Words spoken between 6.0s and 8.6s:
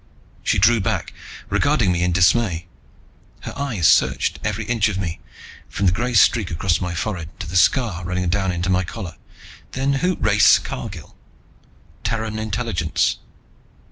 streak across my forehead to the scar running down